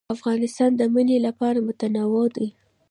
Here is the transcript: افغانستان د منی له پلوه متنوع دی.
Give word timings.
افغانستان 0.15 0.71
د 0.75 0.81
منی 0.93 1.17
له 1.25 1.31
پلوه 1.37 1.65
متنوع 1.67 2.25
دی. 2.35 2.47